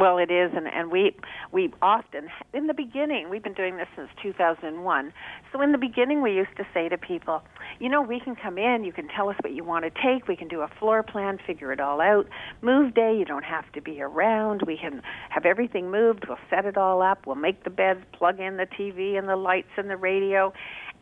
Well, 0.00 0.16
it 0.16 0.30
is, 0.30 0.50
and, 0.56 0.66
and 0.66 0.90
we 0.90 1.14
we 1.52 1.74
often 1.82 2.28
in 2.54 2.68
the 2.68 2.72
beginning 2.72 3.28
we've 3.28 3.42
been 3.42 3.52
doing 3.52 3.76
this 3.76 3.86
since 3.94 4.08
2001. 4.22 5.12
So 5.52 5.60
in 5.60 5.72
the 5.72 5.78
beginning, 5.78 6.22
we 6.22 6.32
used 6.32 6.56
to 6.56 6.64
say 6.72 6.88
to 6.88 6.96
people, 6.96 7.42
you 7.80 7.90
know, 7.90 8.00
we 8.00 8.18
can 8.18 8.34
come 8.34 8.56
in, 8.56 8.82
you 8.82 8.94
can 8.94 9.08
tell 9.08 9.28
us 9.28 9.36
what 9.42 9.52
you 9.52 9.62
want 9.62 9.84
to 9.84 9.90
take, 9.90 10.26
we 10.26 10.36
can 10.36 10.48
do 10.48 10.62
a 10.62 10.68
floor 10.78 11.02
plan, 11.02 11.36
figure 11.46 11.70
it 11.70 11.80
all 11.80 12.00
out. 12.00 12.26
Move 12.62 12.94
day, 12.94 13.14
you 13.14 13.26
don't 13.26 13.44
have 13.44 13.70
to 13.72 13.82
be 13.82 14.00
around. 14.00 14.62
We 14.66 14.78
can 14.78 15.02
have 15.28 15.44
everything 15.44 15.90
moved. 15.90 16.24
We'll 16.26 16.38
set 16.48 16.64
it 16.64 16.78
all 16.78 17.02
up. 17.02 17.26
We'll 17.26 17.36
make 17.36 17.64
the 17.64 17.70
beds, 17.70 18.00
plug 18.14 18.40
in 18.40 18.56
the 18.56 18.66
TV 18.78 19.18
and 19.18 19.28
the 19.28 19.36
lights 19.36 19.68
and 19.76 19.90
the 19.90 19.98
radio, 19.98 20.54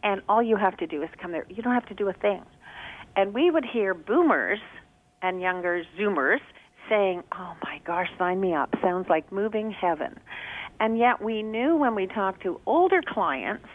and 0.03 0.23
all 0.29 0.43
you 0.43 0.57
have 0.57 0.77
to 0.79 0.89
do 0.89 1.05
is 1.05 1.09
come 1.23 1.31
there. 1.31 1.47
You 1.49 1.63
don't 1.63 1.75
have 1.75 1.87
to 1.87 1.95
do 1.95 2.09
a 2.09 2.15
thing. 2.15 2.43
And 3.15 3.33
we 3.33 3.53
would 3.53 3.65
hear 3.65 3.95
boomers 3.95 4.59
and 5.23 5.41
younger 5.41 5.85
Zoomers 5.97 6.41
saying, 6.89 7.23
"Oh 7.33 7.55
my 7.63 7.81
gosh, 7.85 8.09
sign 8.19 8.41
me 8.41 8.55
up. 8.55 8.75
Sounds 8.83 9.09
like 9.09 9.31
moving 9.33 9.71
heaven." 9.71 10.19
And 10.81 10.99
yet 10.99 11.21
we 11.21 11.43
knew 11.43 11.77
when 11.77 11.95
we 11.95 12.07
talked 12.07 12.43
to 12.43 12.61
older 12.67 13.03
clients, 13.03 13.67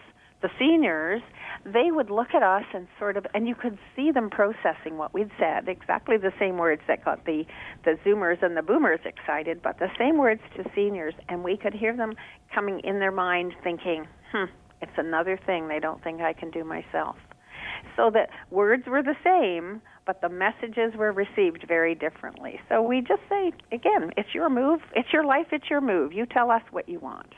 the 0.42 0.50
seniors, 0.60 1.22
they 1.66 1.90
would 1.90 2.10
look 2.10 2.36
at 2.36 2.44
us 2.44 2.66
and 2.74 2.88
sort 3.00 3.16
of 3.16 3.26
and 3.34 3.48
you 3.48 3.56
could 3.56 3.78
see 3.96 4.12
them 4.12 4.30
processing 4.30 4.98
what 4.98 5.14
we'd 5.14 5.32
said, 5.40 5.68
exactly 5.68 6.18
the 6.18 6.34
same 6.38 6.58
words 6.58 6.82
that 6.88 7.04
got 7.04 7.24
the 7.26 7.46
the 7.86 7.98
zoomers 8.06 8.44
and 8.44 8.56
the 8.56 8.62
boomers 8.62 9.00
excited, 9.06 9.62
but 9.62 9.80
the 9.80 9.90
same 9.98 10.18
words 10.18 10.42
to 10.56 10.64
seniors 10.76 11.14
and 11.30 11.44
we 11.44 11.56
could 11.58 11.74
hear 11.74 11.96
them 11.96 12.14
coming 12.54 12.82
in 12.82 13.00
their 13.00 13.12
mind 13.12 13.54
thinking, 13.64 14.06
"Hmm, 14.32 14.46
it's 14.82 14.98
another 14.98 15.38
thing 15.38 15.68
they 15.68 15.80
don't 15.80 16.04
think 16.04 16.22
I 16.22 16.34
can 16.34 16.52
do 16.52 16.64
myself." 16.64 17.16
So 17.96 18.10
the 18.10 18.28
words 18.50 18.86
were 18.86 19.04
the 19.04 19.16
same, 19.24 19.82
but 20.06 20.22
the 20.22 20.30
messages 20.30 20.94
were 20.96 21.12
received 21.12 21.66
very 21.68 21.96
differently. 21.96 22.62
So 22.70 22.82
we 22.82 23.02
just 23.02 23.22
say, 23.30 23.52
again, 23.72 24.12
it's 24.18 24.34
your 24.34 24.50
move, 24.50 24.82
it's 24.96 25.12
your 25.14 25.26
life, 25.26 25.48
it's 25.52 25.70
your 25.70 25.82
move. 25.82 26.14
You 26.14 26.26
tell 26.26 26.50
us 26.52 26.64
what 26.72 26.90
you 26.90 27.00
want. 27.00 27.34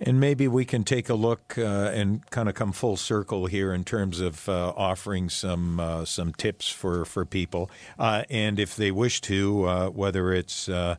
And 0.00 0.20
maybe 0.20 0.46
we 0.46 0.64
can 0.64 0.84
take 0.84 1.08
a 1.08 1.14
look 1.14 1.58
uh, 1.58 1.90
and 1.92 2.24
kind 2.30 2.48
of 2.48 2.54
come 2.54 2.70
full 2.70 2.96
circle 2.96 3.46
here 3.46 3.74
in 3.74 3.82
terms 3.82 4.20
of 4.20 4.48
uh, 4.48 4.72
offering 4.76 5.28
some 5.28 5.80
uh, 5.80 6.04
some 6.04 6.32
tips 6.32 6.68
for 6.68 7.04
for 7.04 7.24
people, 7.24 7.68
uh, 7.98 8.22
and 8.30 8.60
if 8.60 8.76
they 8.76 8.92
wish 8.92 9.20
to, 9.22 9.64
uh, 9.64 9.88
whether 9.88 10.32
it's 10.32 10.68
uh, 10.68 10.94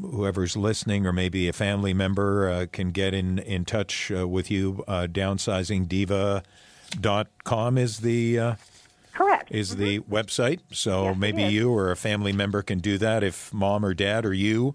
whoever's 0.00 0.56
listening 0.56 1.06
or 1.06 1.12
maybe 1.12 1.46
a 1.46 1.52
family 1.52 1.92
member 1.92 2.66
can 2.68 2.90
get 2.90 3.12
in 3.12 3.38
in 3.38 3.66
touch 3.66 4.08
with 4.08 4.50
you. 4.50 4.82
downsizingdiva.com 4.88 7.78
is 7.78 7.98
the 7.98 8.56
Correct. 9.14 9.50
Is 9.50 9.70
mm-hmm. 9.70 9.80
the 9.80 9.98
website. 10.00 10.60
So 10.72 11.04
yes, 11.04 11.16
maybe 11.16 11.44
you 11.44 11.72
or 11.72 11.90
a 11.90 11.96
family 11.96 12.32
member 12.32 12.62
can 12.62 12.80
do 12.80 12.98
that 12.98 13.22
if 13.22 13.52
mom 13.52 13.84
or 13.84 13.94
dad 13.94 14.26
or 14.26 14.34
you 14.34 14.74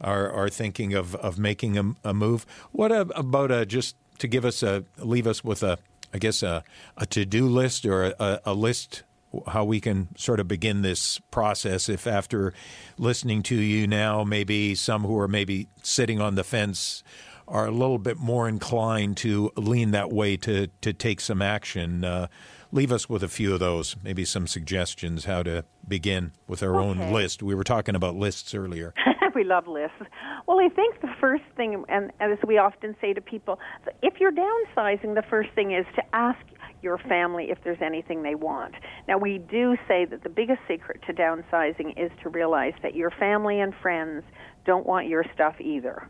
are, 0.00 0.30
are 0.30 0.48
thinking 0.48 0.94
of, 0.94 1.14
of 1.16 1.38
making 1.38 1.78
a, 1.78 1.94
a 2.04 2.14
move. 2.14 2.46
What 2.70 2.92
about 2.92 3.50
a, 3.50 3.64
just 3.64 3.96
to 4.18 4.28
give 4.28 4.44
us 4.44 4.62
a, 4.62 4.84
leave 4.98 5.26
us 5.26 5.42
with 5.42 5.62
a, 5.62 5.78
I 6.12 6.18
guess, 6.18 6.42
a, 6.42 6.62
a 6.96 7.06
to 7.06 7.24
do 7.24 7.46
list 7.46 7.86
or 7.86 8.14
a, 8.18 8.40
a 8.44 8.54
list 8.54 9.04
how 9.48 9.64
we 9.64 9.80
can 9.80 10.08
sort 10.16 10.40
of 10.40 10.48
begin 10.48 10.80
this 10.82 11.18
process 11.30 11.88
if 11.88 12.06
after 12.06 12.54
listening 12.96 13.42
to 13.42 13.54
you 13.54 13.86
now 13.86 14.24
maybe 14.24 14.74
some 14.74 15.04
who 15.04 15.18
are 15.18 15.28
maybe 15.28 15.68
sitting 15.82 16.18
on 16.18 16.34
the 16.34 16.42
fence 16.42 17.02
are 17.46 17.66
a 17.66 17.70
little 17.70 17.98
bit 17.98 18.16
more 18.16 18.48
inclined 18.48 19.18
to 19.18 19.52
lean 19.54 19.90
that 19.90 20.10
way 20.10 20.34
to 20.36 20.68
to 20.80 20.94
take 20.94 21.20
some 21.20 21.42
action 21.42 22.04
uh, 22.04 22.26
leave 22.72 22.92
us 22.92 23.08
with 23.08 23.22
a 23.22 23.28
few 23.28 23.54
of 23.54 23.60
those, 23.60 23.96
maybe 24.02 24.24
some 24.24 24.46
suggestions 24.46 25.24
how 25.24 25.42
to 25.42 25.64
begin 25.86 26.32
with 26.46 26.62
our 26.62 26.76
okay. 26.76 26.88
own 26.88 27.12
list. 27.12 27.42
We 27.42 27.54
were 27.54 27.64
talking 27.64 27.94
about 27.94 28.14
lists 28.14 28.54
earlier. 28.54 28.94
we 29.34 29.44
love 29.44 29.66
lists. 29.66 30.02
Well, 30.46 30.60
I 30.60 30.68
think 30.68 31.00
the 31.00 31.14
first 31.20 31.44
thing, 31.56 31.84
and 31.88 32.12
as 32.20 32.38
we 32.46 32.58
often 32.58 32.96
say 33.00 33.12
to 33.12 33.20
people, 33.20 33.58
if 34.02 34.14
you're 34.20 34.32
downsizing, 34.32 35.14
the 35.14 35.24
first 35.28 35.50
thing 35.54 35.72
is 35.72 35.86
to 35.96 36.02
ask 36.12 36.38
your 36.82 36.98
family 36.98 37.50
if 37.50 37.58
there's 37.64 37.82
anything 37.82 38.22
they 38.22 38.34
want. 38.34 38.74
Now, 39.08 39.18
we 39.18 39.38
do 39.38 39.76
say 39.88 40.04
that 40.04 40.22
the 40.22 40.28
biggest 40.28 40.60
secret 40.68 41.00
to 41.06 41.12
downsizing 41.12 42.02
is 42.02 42.10
to 42.22 42.28
realize 42.28 42.74
that 42.82 42.94
your 42.94 43.10
family 43.10 43.60
and 43.60 43.74
friends 43.82 44.22
don't 44.64 44.86
want 44.86 45.08
your 45.08 45.24
stuff 45.34 45.54
either. 45.60 46.08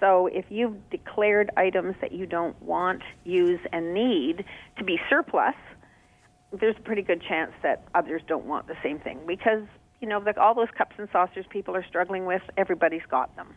So 0.00 0.28
if 0.28 0.44
you've 0.48 0.76
declared 0.90 1.50
items 1.56 1.96
that 2.00 2.12
you 2.12 2.26
don't 2.26 2.60
want, 2.62 3.02
use, 3.24 3.60
and 3.72 3.94
need 3.94 4.44
to 4.78 4.84
be 4.84 4.98
surplus, 5.10 5.54
there's 6.52 6.76
a 6.78 6.82
pretty 6.82 7.02
good 7.02 7.22
chance 7.22 7.52
that 7.62 7.84
others 7.94 8.22
don't 8.26 8.46
want 8.46 8.66
the 8.66 8.76
same 8.82 8.98
thing 9.00 9.20
because 9.26 9.62
you 10.00 10.08
know 10.08 10.22
the, 10.22 10.38
all 10.40 10.54
those 10.54 10.68
cups 10.76 10.94
and 10.98 11.08
saucers 11.12 11.44
people 11.50 11.74
are 11.76 11.84
struggling 11.86 12.24
with 12.26 12.42
everybody's 12.56 13.02
got 13.10 13.34
them. 13.36 13.56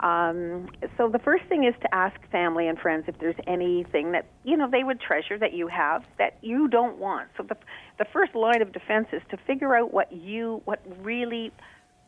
Um, 0.00 0.68
so 0.96 1.08
the 1.08 1.18
first 1.18 1.44
thing 1.48 1.64
is 1.64 1.74
to 1.80 1.92
ask 1.92 2.14
family 2.30 2.68
and 2.68 2.78
friends 2.78 3.06
if 3.08 3.18
there's 3.18 3.34
anything 3.48 4.12
that 4.12 4.26
you 4.44 4.56
know 4.56 4.68
they 4.70 4.84
would 4.84 5.00
treasure 5.00 5.38
that 5.38 5.54
you 5.54 5.66
have 5.68 6.04
that 6.18 6.38
you 6.40 6.68
don't 6.68 6.98
want. 6.98 7.28
So 7.36 7.42
the 7.42 7.56
the 7.98 8.04
first 8.12 8.34
line 8.34 8.62
of 8.62 8.72
defense 8.72 9.08
is 9.12 9.22
to 9.30 9.36
figure 9.46 9.74
out 9.74 9.92
what 9.92 10.12
you 10.12 10.62
what 10.64 10.80
really 11.02 11.50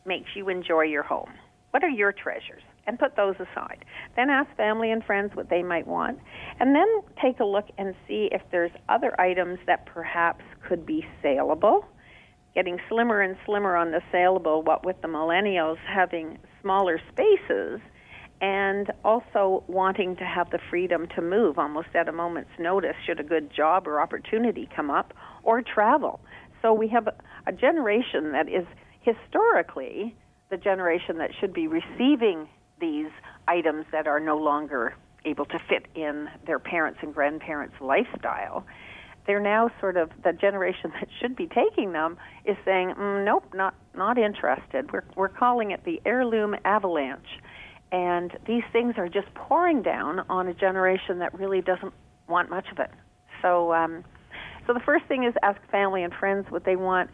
makes 0.05 0.29
you 0.35 0.47
enjoy 0.49 0.83
your 0.83 1.03
home. 1.03 1.33
What 1.71 1.83
are 1.83 1.89
your 1.89 2.11
treasures 2.11 2.63
and 2.87 2.97
put 2.99 3.15
those 3.15 3.35
aside. 3.35 3.85
Then 4.15 4.29
ask 4.29 4.49
family 4.57 4.91
and 4.91 5.03
friends 5.03 5.31
what 5.35 5.49
they 5.49 5.63
might 5.63 5.87
want, 5.87 6.19
and 6.59 6.75
then 6.75 6.87
take 7.21 7.39
a 7.39 7.45
look 7.45 7.65
and 7.77 7.93
see 8.07 8.29
if 8.31 8.41
there's 8.51 8.71
other 8.89 9.19
items 9.19 9.59
that 9.67 9.85
perhaps 9.85 10.43
could 10.67 10.85
be 10.85 11.05
saleable. 11.21 11.85
Getting 12.55 12.79
slimmer 12.89 13.21
and 13.21 13.37
slimmer 13.45 13.75
on 13.75 13.91
the 13.91 14.01
saleable, 14.11 14.61
what 14.63 14.85
with 14.85 15.01
the 15.01 15.07
millennials 15.07 15.77
having 15.87 16.37
smaller 16.61 16.99
spaces 17.11 17.79
and 18.41 18.91
also 19.05 19.63
wanting 19.67 20.15
to 20.15 20.23
have 20.23 20.49
the 20.49 20.59
freedom 20.69 21.07
to 21.15 21.21
move 21.21 21.59
almost 21.59 21.89
at 21.93 22.09
a 22.09 22.11
moment's 22.11 22.49
notice 22.59 22.95
should 23.05 23.19
a 23.19 23.23
good 23.23 23.51
job 23.55 23.87
or 23.87 24.01
opportunity 24.01 24.67
come 24.75 24.89
up 24.89 25.13
or 25.43 25.61
travel. 25.61 26.19
So 26.61 26.73
we 26.73 26.87
have 26.89 27.07
a 27.45 27.51
generation 27.51 28.31
that 28.31 28.49
is 28.49 28.65
historically 29.01 30.15
the 30.49 30.57
generation 30.57 31.19
that 31.19 31.29
should 31.39 31.53
be 31.53 31.67
receiving 31.67 32.47
these 32.81 33.09
items 33.47 33.85
that 33.91 34.07
are 34.07 34.19
no 34.19 34.37
longer 34.37 34.95
able 35.23 35.45
to 35.45 35.59
fit 35.69 35.85
in 35.95 36.27
their 36.45 36.59
parents' 36.59 36.99
and 37.01 37.13
grandparents' 37.13 37.75
lifestyle. 37.79 38.65
They're 39.27 39.39
now 39.39 39.69
sort 39.79 39.97
of 39.97 40.09
the 40.23 40.33
generation 40.33 40.91
that 40.99 41.07
should 41.19 41.35
be 41.35 41.47
taking 41.47 41.93
them 41.93 42.17
is 42.43 42.57
saying, 42.65 42.95
mm, 42.97 43.23
"Nope, 43.23 43.45
not 43.53 43.75
not 43.95 44.17
interested." 44.17 44.91
We're 44.91 45.03
we're 45.15 45.29
calling 45.29 45.71
it 45.71 45.83
the 45.85 46.01
heirloom 46.05 46.55
avalanche, 46.65 47.39
and 47.91 48.35
these 48.47 48.63
things 48.71 48.95
are 48.97 49.07
just 49.07 49.33
pouring 49.35 49.81
down 49.83 50.21
on 50.29 50.47
a 50.47 50.53
generation 50.53 51.19
that 51.19 51.33
really 51.37 51.61
doesn't 51.61 51.93
want 52.27 52.49
much 52.49 52.65
of 52.71 52.79
it. 52.79 52.89
So, 53.41 53.73
um, 53.73 54.03
so 54.65 54.73
the 54.73 54.79
first 54.79 55.05
thing 55.05 55.23
is 55.23 55.33
ask 55.43 55.59
family 55.69 56.03
and 56.03 56.13
friends 56.13 56.45
what 56.49 56.63
they 56.63 56.75
want. 56.75 57.09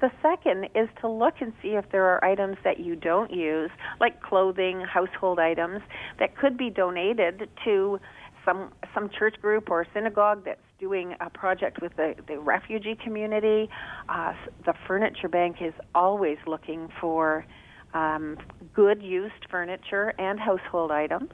The 0.00 0.10
second 0.20 0.64
is 0.74 0.88
to 1.00 1.08
look 1.08 1.34
and 1.40 1.52
see 1.62 1.70
if 1.70 1.84
there 1.90 2.04
are 2.04 2.24
items 2.24 2.56
that 2.64 2.80
you 2.80 2.96
don't 2.96 3.32
use, 3.32 3.70
like 4.00 4.20
clothing, 4.22 4.80
household 4.80 5.38
items, 5.38 5.80
that 6.18 6.36
could 6.36 6.58
be 6.58 6.70
donated 6.70 7.48
to 7.64 7.98
some 8.44 8.72
some 8.94 9.10
church 9.18 9.36
group 9.40 9.70
or 9.70 9.86
synagogue 9.92 10.44
that's 10.44 10.60
doing 10.78 11.14
a 11.20 11.30
project 11.30 11.80
with 11.80 11.94
the, 11.96 12.14
the 12.28 12.38
refugee 12.38 12.96
community. 13.02 13.68
Uh, 14.08 14.34
the 14.64 14.74
Furniture 14.86 15.28
Bank 15.28 15.56
is 15.60 15.72
always 15.94 16.38
looking 16.46 16.88
for 17.00 17.46
um, 17.94 18.36
good 18.74 19.02
used 19.02 19.46
furniture 19.50 20.12
and 20.18 20.38
household 20.38 20.90
items. 20.90 21.30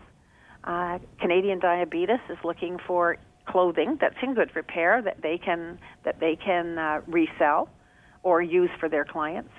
Uh, 0.64 0.98
Canadian 1.20 1.58
Diabetes 1.58 2.20
is 2.30 2.38
looking 2.44 2.78
for 2.86 3.16
clothing 3.48 3.98
that's 4.00 4.14
in 4.22 4.34
good 4.34 4.54
repair 4.54 5.02
that 5.02 5.20
they 5.22 5.36
can 5.36 5.78
that 6.04 6.20
they 6.20 6.36
can 6.36 6.78
uh, 6.78 7.00
resell 7.08 7.68
or 8.22 8.42
use 8.42 8.70
for 8.78 8.88
their 8.88 9.04
clients. 9.04 9.50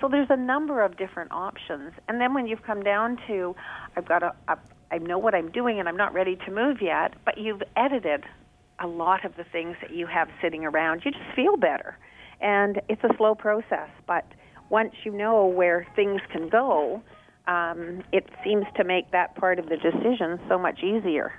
So 0.00 0.08
there's 0.08 0.30
a 0.30 0.36
number 0.36 0.82
of 0.82 0.96
different 0.96 1.30
options. 1.32 1.92
And 2.08 2.20
then 2.20 2.34
when 2.34 2.46
you've 2.46 2.62
come 2.64 2.82
down 2.82 3.18
to, 3.28 3.54
I've 3.96 4.06
got 4.06 4.22
a, 4.22 4.34
a 4.48 4.58
I 4.90 4.98
know 4.98 5.16
what 5.16 5.34
I'm 5.34 5.50
doing 5.50 5.80
and 5.80 5.88
I'm 5.88 5.96
not 5.96 6.12
ready 6.12 6.36
to 6.36 6.50
move 6.50 6.82
yet, 6.82 7.14
but 7.24 7.38
you've 7.38 7.62
edited 7.76 8.24
a 8.78 8.86
lot 8.86 9.24
of 9.24 9.36
the 9.36 9.44
things 9.44 9.76
that 9.80 9.94
you 9.94 10.06
have 10.06 10.28
sitting 10.42 10.64
around. 10.64 11.02
You 11.04 11.12
just 11.12 11.24
feel 11.34 11.56
better. 11.56 11.96
And 12.42 12.80
it's 12.88 13.02
a 13.02 13.16
slow 13.16 13.34
process, 13.34 13.88
but 14.06 14.26
once 14.68 14.92
you 15.04 15.12
know 15.12 15.46
where 15.46 15.86
things 15.96 16.20
can 16.30 16.48
go, 16.48 17.02
um, 17.46 18.02
it 18.12 18.28
seems 18.44 18.66
to 18.76 18.84
make 18.84 19.10
that 19.12 19.34
part 19.34 19.58
of 19.58 19.68
the 19.68 19.76
decision 19.76 20.38
so 20.48 20.58
much 20.58 20.82
easier. 20.82 21.32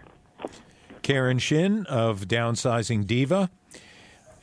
Karen 1.04 1.38
Shinn 1.38 1.86
of 1.88 2.28
Downsizing 2.28 3.06
Diva, 3.06 3.50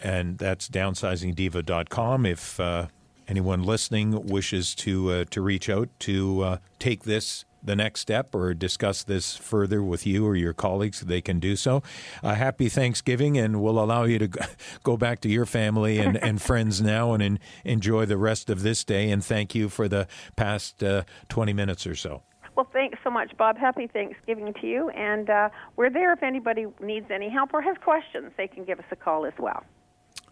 and 0.02 0.38
that's 0.38 0.68
downsizingdiva.com. 0.68 2.26
If 2.26 2.60
uh, 2.60 2.86
anyone 3.28 3.62
listening 3.62 4.26
wishes 4.26 4.74
to 4.76 5.10
uh, 5.12 5.24
to 5.30 5.40
reach 5.40 5.68
out 5.68 5.88
to 6.00 6.42
uh, 6.42 6.56
take 6.78 7.04
this 7.04 7.44
the 7.62 7.76
next 7.76 8.00
step 8.00 8.34
or 8.34 8.54
discuss 8.54 9.04
this 9.04 9.36
further 9.36 9.82
with 9.82 10.06
you 10.06 10.26
or 10.26 10.34
your 10.34 10.52
colleagues, 10.52 11.00
they 11.00 11.20
can 11.20 11.38
do 11.38 11.56
so. 11.56 11.82
Uh, 12.22 12.34
happy 12.34 12.68
Thanksgiving, 12.68 13.36
and 13.38 13.62
we'll 13.62 13.78
allow 13.78 14.04
you 14.04 14.18
to 14.18 14.28
go 14.82 14.96
back 14.96 15.20
to 15.20 15.28
your 15.28 15.46
family 15.46 15.98
and, 15.98 16.16
and 16.16 16.40
friends 16.50 16.80
now 16.80 17.12
and 17.12 17.22
in, 17.22 17.38
enjoy 17.64 18.06
the 18.06 18.16
rest 18.16 18.50
of 18.50 18.62
this 18.62 18.84
day. 18.84 19.10
And 19.10 19.24
thank 19.24 19.54
you 19.54 19.68
for 19.68 19.88
the 19.88 20.06
past 20.36 20.82
uh, 20.82 21.04
20 21.28 21.52
minutes 21.52 21.86
or 21.86 21.94
so. 21.94 22.22
Well, 22.56 22.68
thanks 22.72 22.98
so 23.04 23.10
much, 23.10 23.36
Bob. 23.38 23.56
Happy 23.56 23.86
Thanksgiving 23.86 24.52
to 24.60 24.66
you. 24.66 24.90
And 24.90 25.30
uh, 25.30 25.48
we're 25.76 25.90
there 25.90 26.12
if 26.12 26.22
anybody 26.22 26.66
needs 26.80 27.06
any 27.10 27.30
help 27.30 27.54
or 27.54 27.62
has 27.62 27.76
questions. 27.82 28.32
They 28.36 28.48
can 28.48 28.64
give 28.64 28.78
us 28.78 28.84
a 28.90 28.96
call 28.96 29.24
as 29.24 29.32
well. 29.38 29.64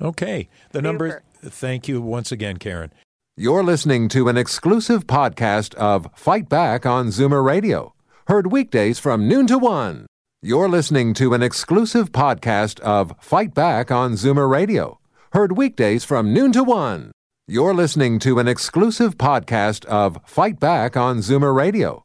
Okay. 0.01 0.49
The 0.73 0.83
number. 0.83 1.23
Thank 1.43 1.89
you 1.89 2.01
once 2.01 2.33
again, 2.33 2.57
Karen. 2.57 2.93
You're 3.37 3.63
listening 3.63 4.09
to 4.09 4.29
an 4.29 4.37
exclusive 4.37 5.07
podcast 5.07 5.75
of 5.75 6.09
Fight 6.17 6.49
Back 6.49 6.85
on 6.85 7.09
Zoomer 7.09 7.45
Radio, 7.45 7.95
heard 8.27 8.51
weekdays 8.51 8.99
from 8.99 9.29
noon 9.29 9.47
to 9.47 9.59
one. 9.59 10.07
You're 10.43 10.69
listening 10.69 11.15
to 11.15 11.35
an 11.35 11.43
exclusive 11.43 12.11
podcast 12.11 12.81
of 12.81 13.13
Fight 13.21 13.55
Back 13.55 13.93
on 13.93 14.15
Zoomer 14.15 14.51
Radio, 14.51 14.99
heard 15.33 15.57
weekdays 15.57 16.05
from 16.05 16.33
noon 16.33 16.51
to 16.53 16.65
one. 16.65 17.13
You're 17.47 17.75
listening 17.75 18.19
to 18.21 18.39
an 18.41 18.49
exclusive 18.49 19.17
podcast 19.17 19.85
of 19.85 20.19
Fight 20.27 20.59
Back 20.59 20.97
on 20.97 21.19
Zoomer 21.19 21.55
Radio, 21.55 22.05